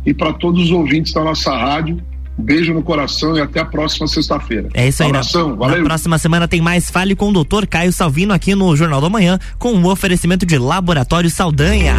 [0.03, 2.01] e para todos os ouvintes da nossa rádio.
[2.39, 4.69] Um beijo no coração e até a próxima sexta-feira.
[4.73, 5.09] É isso aí.
[5.09, 5.77] Abração, na, valeu.
[5.77, 9.09] na próxima semana tem mais Fale com o doutor Caio Salvino aqui no Jornal da
[9.09, 11.93] Manhã com um oferecimento de Laboratório Saldanha.